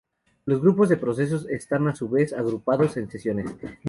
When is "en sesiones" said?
2.97-3.55